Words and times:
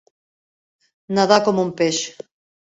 Nedar 1.19 1.37
com 1.49 1.61
un 1.65 1.71
peix. 1.83 2.01